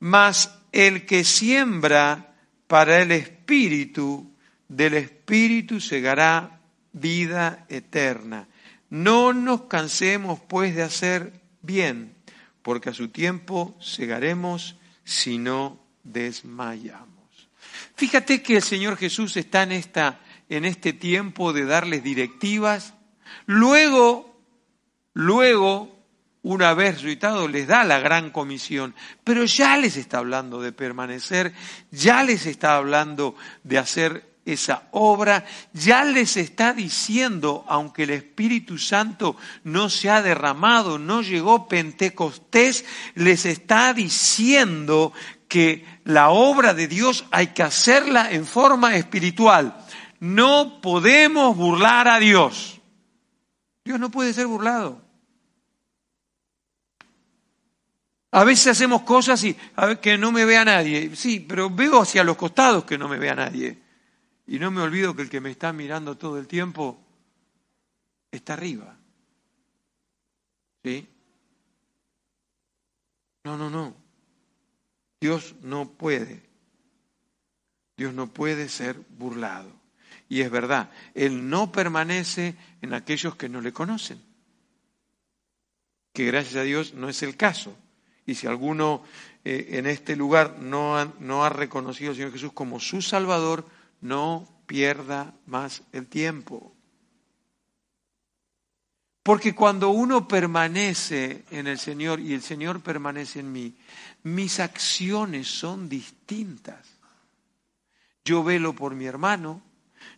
mas 0.00 0.58
el 0.72 1.06
que 1.06 1.24
siembra 1.24 2.33
para 2.74 3.00
el 3.00 3.12
Espíritu, 3.12 4.34
del 4.66 4.94
Espíritu 4.94 5.78
segará 5.78 6.58
vida 6.92 7.66
eterna. 7.68 8.48
No 8.90 9.32
nos 9.32 9.66
cansemos 9.66 10.40
pues 10.40 10.74
de 10.74 10.82
hacer 10.82 11.40
bien, 11.62 12.16
porque 12.62 12.90
a 12.90 12.92
su 12.92 13.10
tiempo 13.10 13.78
segaremos 13.80 14.74
si 15.04 15.38
no 15.38 15.86
desmayamos. 16.02 17.48
Fíjate 17.94 18.42
que 18.42 18.56
el 18.56 18.62
Señor 18.64 18.96
Jesús 18.96 19.36
está 19.36 19.62
en, 19.62 19.70
esta, 19.70 20.18
en 20.48 20.64
este 20.64 20.92
tiempo 20.92 21.52
de 21.52 21.66
darles 21.66 22.02
directivas. 22.02 22.94
Luego, 23.46 24.36
luego 25.12 25.93
una 26.44 26.74
vez 26.74 26.96
resucitado, 26.96 27.48
les 27.48 27.66
da 27.66 27.84
la 27.84 27.98
gran 27.98 28.30
comisión, 28.30 28.94
pero 29.24 29.46
ya 29.46 29.78
les 29.78 29.96
está 29.96 30.18
hablando 30.18 30.60
de 30.60 30.72
permanecer, 30.72 31.54
ya 31.90 32.22
les 32.22 32.44
está 32.44 32.76
hablando 32.76 33.34
de 33.62 33.78
hacer 33.78 34.34
esa 34.44 34.82
obra, 34.90 35.46
ya 35.72 36.04
les 36.04 36.36
está 36.36 36.74
diciendo, 36.74 37.64
aunque 37.66 38.02
el 38.02 38.10
Espíritu 38.10 38.76
Santo 38.76 39.36
no 39.64 39.88
se 39.88 40.10
ha 40.10 40.20
derramado, 40.20 40.98
no 40.98 41.22
llegó 41.22 41.66
Pentecostés, 41.66 42.84
les 43.14 43.46
está 43.46 43.94
diciendo 43.94 45.14
que 45.48 45.86
la 46.04 46.28
obra 46.28 46.74
de 46.74 46.88
Dios 46.88 47.24
hay 47.30 47.48
que 47.48 47.62
hacerla 47.62 48.32
en 48.32 48.44
forma 48.44 48.96
espiritual. 48.96 49.78
No 50.20 50.82
podemos 50.82 51.56
burlar 51.56 52.06
a 52.06 52.18
Dios. 52.18 52.82
Dios 53.82 53.98
no 53.98 54.10
puede 54.10 54.34
ser 54.34 54.46
burlado. 54.46 55.04
A 58.34 58.42
veces 58.42 58.66
hacemos 58.66 59.02
cosas 59.02 59.44
y 59.44 59.56
a 59.76 59.86
ver, 59.86 60.00
que 60.00 60.18
no 60.18 60.32
me 60.32 60.44
vea 60.44 60.64
nadie. 60.64 61.14
Sí, 61.14 61.38
pero 61.38 61.70
veo 61.70 62.02
hacia 62.02 62.24
los 62.24 62.36
costados 62.36 62.84
que 62.84 62.98
no 62.98 63.06
me 63.06 63.16
vea 63.16 63.36
nadie. 63.36 63.78
Y 64.48 64.58
no 64.58 64.72
me 64.72 64.80
olvido 64.80 65.14
que 65.14 65.22
el 65.22 65.30
que 65.30 65.40
me 65.40 65.52
está 65.52 65.72
mirando 65.72 66.16
todo 66.18 66.36
el 66.36 66.48
tiempo 66.48 67.00
está 68.32 68.54
arriba. 68.54 68.98
¿Sí? 70.82 71.08
No, 73.44 73.56
no, 73.56 73.70
no. 73.70 73.94
Dios 75.20 75.54
no 75.62 75.88
puede. 75.90 76.42
Dios 77.96 78.14
no 78.14 78.32
puede 78.32 78.68
ser 78.68 78.98
burlado. 79.10 79.70
Y 80.28 80.40
es 80.40 80.50
verdad, 80.50 80.90
Él 81.14 81.48
no 81.48 81.70
permanece 81.70 82.56
en 82.82 82.94
aquellos 82.94 83.36
que 83.36 83.48
no 83.48 83.60
le 83.60 83.72
conocen. 83.72 84.20
Que 86.12 86.26
gracias 86.26 86.56
a 86.56 86.62
Dios 86.62 86.94
no 86.94 87.08
es 87.08 87.22
el 87.22 87.36
caso. 87.36 87.78
Y 88.26 88.34
si 88.34 88.46
alguno 88.46 89.02
eh, 89.44 89.68
en 89.72 89.86
este 89.86 90.16
lugar 90.16 90.58
no 90.58 90.96
ha, 90.96 91.12
no 91.20 91.44
ha 91.44 91.50
reconocido 91.50 92.10
al 92.10 92.16
Señor 92.16 92.32
Jesús 92.32 92.52
como 92.52 92.80
su 92.80 93.02
Salvador, 93.02 93.66
no 94.00 94.48
pierda 94.66 95.34
más 95.46 95.82
el 95.92 96.06
tiempo. 96.06 96.74
Porque 99.22 99.54
cuando 99.54 99.88
uno 99.88 100.28
permanece 100.28 101.44
en 101.50 101.66
el 101.66 101.78
Señor 101.78 102.20
y 102.20 102.34
el 102.34 102.42
Señor 102.42 102.82
permanece 102.82 103.40
en 103.40 103.52
mí, 103.52 103.74
mis 104.22 104.60
acciones 104.60 105.48
son 105.48 105.88
distintas. 105.88 106.86
Yo 108.22 108.44
velo 108.44 108.74
por 108.74 108.94
mi 108.94 109.06
hermano, 109.06 109.62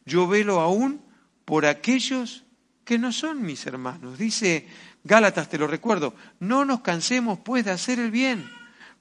yo 0.04 0.26
velo 0.26 0.60
aún 0.60 1.00
por 1.44 1.66
aquellos 1.66 2.44
que 2.84 2.98
no 2.98 3.12
son 3.12 3.42
mis 3.42 3.66
hermanos. 3.66 4.18
Dice 4.18 4.66
Gálatas, 5.06 5.48
te 5.48 5.56
lo 5.56 5.68
recuerdo, 5.68 6.14
no 6.40 6.64
nos 6.64 6.80
cansemos 6.80 7.38
pues 7.38 7.64
de 7.64 7.70
hacer 7.70 8.00
el 8.00 8.10
bien, 8.10 8.50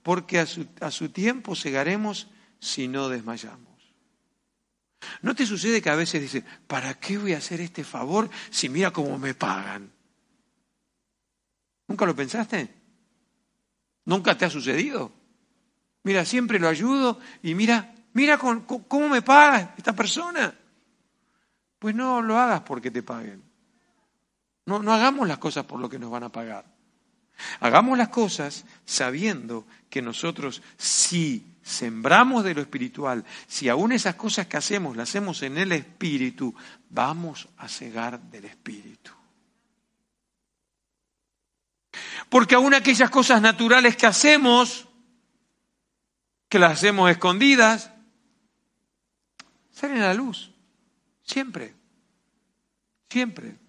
porque 0.03 0.37
a 0.37 0.45
su, 0.45 0.67
a 0.79 0.91
su 0.91 1.09
tiempo 1.09 1.55
segaremos 1.55 2.27
si 2.59 2.87
no 2.87 3.09
desmayamos. 3.09 3.73
¿No 5.23 5.33
te 5.33 5.47
sucede 5.47 5.81
que 5.81 5.89
a 5.89 5.95
veces 5.95 6.21
dices, 6.21 6.43
¿para 6.67 6.93
qué 6.99 7.17
voy 7.17 7.33
a 7.33 7.39
hacer 7.39 7.59
este 7.59 7.83
favor 7.83 8.29
si 8.51 8.69
mira 8.69 8.91
cómo 8.91 9.17
me 9.17 9.33
pagan? 9.33 9.91
¿Nunca 11.87 12.05
lo 12.05 12.15
pensaste? 12.15 12.71
¿Nunca 14.05 14.37
te 14.37 14.45
ha 14.45 14.49
sucedido? 14.51 15.11
Mira, 16.03 16.23
siempre 16.23 16.59
lo 16.59 16.67
ayudo 16.67 17.19
y 17.41 17.55
mira, 17.55 17.95
mira 18.13 18.37
cómo 18.37 19.09
me 19.09 19.23
paga 19.23 19.73
esta 19.75 19.93
persona. 19.93 20.53
Pues 21.79 21.95
no 21.95 22.21
lo 22.21 22.37
hagas 22.37 22.61
porque 22.61 22.91
te 22.91 23.01
paguen. 23.01 23.44
No, 24.65 24.81
no 24.81 24.93
hagamos 24.93 25.27
las 25.27 25.37
cosas 25.37 25.65
por 25.65 25.79
lo 25.79 25.89
que 25.89 25.99
nos 25.99 26.11
van 26.11 26.23
a 26.23 26.31
pagar. 26.31 26.65
Hagamos 27.59 27.97
las 27.97 28.09
cosas 28.09 28.65
sabiendo 28.85 29.65
que 29.89 30.01
nosotros 30.01 30.61
si 30.77 31.55
sembramos 31.61 32.43
de 32.43 32.53
lo 32.53 32.61
espiritual, 32.61 33.25
si 33.47 33.69
aún 33.69 33.91
esas 33.91 34.15
cosas 34.15 34.47
que 34.47 34.57
hacemos 34.57 34.95
las 34.95 35.09
hacemos 35.09 35.41
en 35.41 35.57
el 35.57 35.71
espíritu, 35.71 36.55
vamos 36.89 37.47
a 37.57 37.67
cegar 37.67 38.19
del 38.19 38.45
espíritu. 38.45 39.11
Porque 42.29 42.55
aún 42.55 42.73
aquellas 42.73 43.09
cosas 43.09 43.41
naturales 43.41 43.95
que 43.95 44.05
hacemos, 44.05 44.87
que 46.49 46.59
las 46.59 46.73
hacemos 46.73 47.09
escondidas, 47.09 47.91
salen 49.71 50.01
a 50.01 50.07
la 50.07 50.13
luz. 50.13 50.51
Siempre. 51.23 51.73
Siempre. 53.09 53.64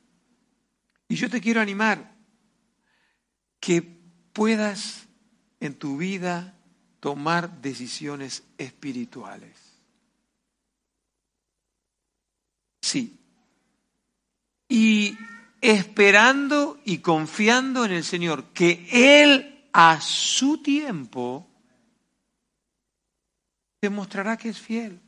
Y 1.09 1.17
yo 1.17 1.31
te 1.31 1.41
quiero 1.41 1.61
animar 1.61 2.15
que 3.61 3.83
puedas 4.33 5.07
en 5.61 5.75
tu 5.75 5.97
vida 5.97 6.55
tomar 7.01 7.61
decisiones 7.61 8.43
espirituales. 8.59 9.57
Sí. 12.81 13.19
Y 14.69 15.17
esperando 15.61 16.81
y 16.85 16.99
confiando 16.99 17.85
en 17.85 17.93
el 17.93 18.05
Señor, 18.05 18.53
que 18.53 18.87
Él 18.93 19.69
a 19.73 20.01
su 20.01 20.63
tiempo 20.63 21.49
demostrará 23.81 24.37
que 24.37 24.49
es 24.49 24.61
fiel. 24.61 25.01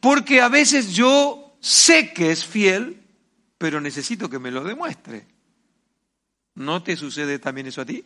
Porque 0.00 0.40
a 0.40 0.48
veces 0.48 0.94
yo 0.94 1.56
sé 1.60 2.12
que 2.12 2.30
es 2.30 2.44
fiel, 2.44 3.03
pero 3.64 3.80
necesito 3.80 4.28
que 4.28 4.38
me 4.38 4.50
lo 4.50 4.62
demuestre. 4.62 5.26
¿No 6.56 6.82
te 6.82 6.98
sucede 6.98 7.38
también 7.38 7.66
eso 7.66 7.80
a 7.80 7.86
ti? 7.86 8.04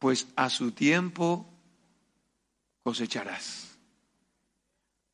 Pues 0.00 0.26
a 0.34 0.50
su 0.50 0.72
tiempo 0.72 1.48
cosecharás. 2.82 3.78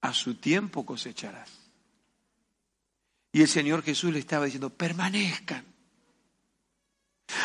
A 0.00 0.14
su 0.14 0.36
tiempo 0.36 0.86
cosecharás. 0.86 1.50
Y 3.30 3.42
el 3.42 3.48
Señor 3.48 3.82
Jesús 3.82 4.10
le 4.10 4.20
estaba 4.20 4.46
diciendo, 4.46 4.70
permanezcan. 4.70 5.66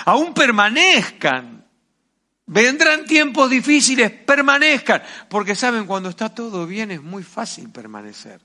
Aún 0.06 0.34
permanezcan. 0.34 1.68
Vendrán 2.46 3.04
tiempos 3.04 3.50
difíciles, 3.50 4.12
permanezcan. 4.12 5.04
Porque 5.30 5.56
saben, 5.56 5.88
cuando 5.88 6.08
está 6.08 6.34
todo 6.34 6.66
bien 6.66 6.92
es 6.92 7.04
muy 7.04 7.24
fácil 7.24 7.70
permanecer. 7.70 8.40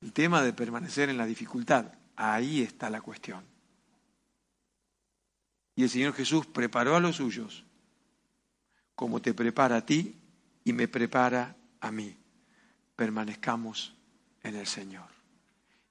El 0.00 0.12
tema 0.12 0.42
de 0.42 0.52
permanecer 0.52 1.08
en 1.08 1.18
la 1.18 1.26
dificultad, 1.26 1.92
ahí 2.16 2.62
está 2.62 2.90
la 2.90 3.00
cuestión. 3.00 3.44
Y 5.74 5.82
el 5.82 5.90
Señor 5.90 6.14
Jesús 6.14 6.46
preparó 6.46 6.96
a 6.96 7.00
los 7.00 7.16
suyos 7.16 7.64
como 8.94 9.20
te 9.20 9.34
prepara 9.34 9.76
a 9.76 9.86
ti 9.86 10.16
y 10.64 10.72
me 10.72 10.88
prepara 10.88 11.54
a 11.80 11.92
mí. 11.92 12.16
Permanezcamos 12.96 13.94
en 14.42 14.56
el 14.56 14.66
Señor. 14.66 15.08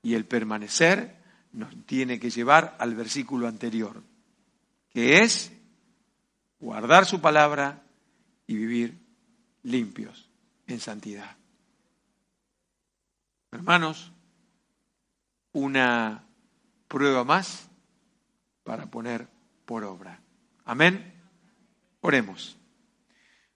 Y 0.01 0.15
el 0.15 0.25
permanecer 0.25 1.15
nos 1.53 1.73
tiene 1.85 2.19
que 2.19 2.29
llevar 2.29 2.75
al 2.79 2.95
versículo 2.95 3.47
anterior, 3.47 4.03
que 4.89 5.19
es 5.19 5.51
guardar 6.59 7.05
su 7.05 7.21
palabra 7.21 7.83
y 8.47 8.55
vivir 8.55 8.97
limpios 9.63 10.29
en 10.67 10.79
santidad. 10.79 11.37
Hermanos, 13.55 14.11
una 15.53 16.25
prueba 16.89 17.23
más 17.23 17.69
para 18.65 18.87
poner 18.87 19.29
por 19.65 19.85
obra. 19.85 20.19
Amén. 20.65 21.13
Oremos. 22.01 22.57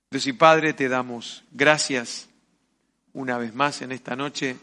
Dios 0.09 0.25
y 0.25 0.31
Padre, 0.31 0.71
te 0.71 0.88
damos 0.88 1.43
gracias 1.51 2.29
una 3.12 3.38
vez 3.38 3.53
más 3.53 3.81
en 3.81 3.91
esta 3.91 4.15
noche 4.15 4.55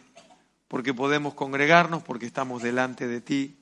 porque 0.68 0.94
podemos 0.94 1.34
congregarnos, 1.34 2.02
porque 2.02 2.24
estamos 2.24 2.62
delante 2.62 3.06
de 3.06 3.20
ti, 3.20 3.58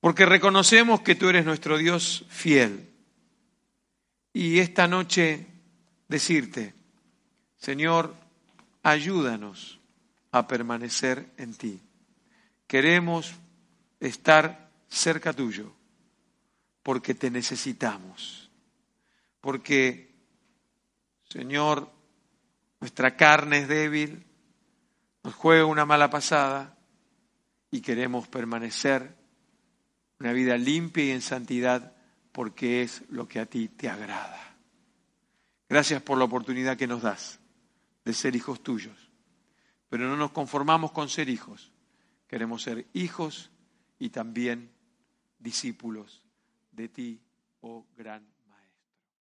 porque 0.00 0.26
reconocemos 0.26 1.02
que 1.02 1.14
tú 1.14 1.28
eres 1.28 1.44
nuestro 1.44 1.78
Dios 1.78 2.24
fiel. 2.28 2.90
Y 4.32 4.58
esta 4.58 4.88
noche 4.88 5.46
decirte, 6.08 6.74
Señor, 7.58 8.16
ayúdanos 8.82 9.78
a 10.32 10.46
permanecer 10.46 11.32
en 11.36 11.54
ti. 11.54 11.80
Queremos 12.66 13.34
estar 14.00 14.70
cerca 14.88 15.32
tuyo 15.32 15.72
porque 16.82 17.14
te 17.14 17.30
necesitamos, 17.30 18.50
porque, 19.40 20.14
Señor, 21.28 21.92
nuestra 22.80 23.16
carne 23.16 23.58
es 23.58 23.68
débil, 23.68 24.26
nos 25.22 25.34
juega 25.34 25.66
una 25.66 25.86
mala 25.86 26.10
pasada 26.10 26.76
y 27.70 27.80
queremos 27.80 28.26
permanecer 28.26 29.14
una 30.18 30.32
vida 30.32 30.56
limpia 30.56 31.04
y 31.04 31.10
en 31.10 31.22
santidad 31.22 31.94
porque 32.32 32.82
es 32.82 33.02
lo 33.10 33.28
que 33.28 33.38
a 33.38 33.46
ti 33.46 33.68
te 33.68 33.88
agrada. 33.88 34.56
Gracias 35.68 36.02
por 36.02 36.18
la 36.18 36.24
oportunidad 36.24 36.76
que 36.76 36.86
nos 36.86 37.02
das 37.02 37.38
de 38.04 38.12
ser 38.12 38.34
hijos 38.34 38.62
tuyos. 38.62 39.01
Pero 39.92 40.08
no 40.08 40.16
nos 40.16 40.30
conformamos 40.30 40.90
con 40.90 41.10
ser 41.10 41.28
hijos. 41.28 41.70
Queremos 42.26 42.62
ser 42.62 42.86
hijos 42.94 43.50
y 43.98 44.08
también 44.08 44.72
discípulos 45.38 46.22
de 46.70 46.88
ti, 46.88 47.20
oh 47.60 47.84
gran 47.94 48.31